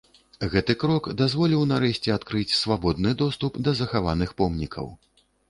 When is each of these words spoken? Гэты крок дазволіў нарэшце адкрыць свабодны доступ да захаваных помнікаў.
Гэты 0.53 0.75
крок 0.83 1.09
дазволіў 1.19 1.65
нарэшце 1.73 2.09
адкрыць 2.15 2.57
свабодны 2.61 3.13
доступ 3.21 3.61
да 3.69 3.77
захаваных 3.83 4.35
помнікаў. 4.43 4.93